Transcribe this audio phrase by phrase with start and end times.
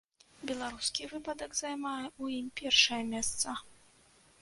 [0.51, 3.49] Беларускі выпадак займае ў ім першае месца.